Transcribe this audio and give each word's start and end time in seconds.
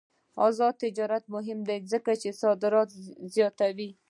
آزاد 0.47 0.73
تجارت 0.83 1.23
مهم 1.35 1.59
دی 1.67 1.77
ځکه 1.91 2.11
چې 2.21 2.29
صادرات 2.41 2.89
زیاتوي. 3.35 3.89